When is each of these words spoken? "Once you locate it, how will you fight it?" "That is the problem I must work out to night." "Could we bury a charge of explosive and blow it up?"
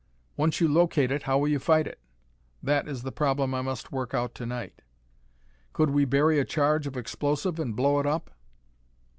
"Once 0.35 0.59
you 0.59 0.67
locate 0.67 1.11
it, 1.11 1.21
how 1.21 1.37
will 1.37 1.47
you 1.47 1.59
fight 1.59 1.85
it?" 1.85 1.99
"That 2.63 2.87
is 2.87 3.03
the 3.03 3.11
problem 3.11 3.53
I 3.53 3.61
must 3.61 3.91
work 3.91 4.15
out 4.15 4.33
to 4.33 4.47
night." 4.47 4.81
"Could 5.73 5.91
we 5.91 6.05
bury 6.05 6.39
a 6.39 6.43
charge 6.43 6.87
of 6.87 6.97
explosive 6.97 7.59
and 7.59 7.75
blow 7.75 7.99
it 7.99 8.07
up?" 8.07 8.31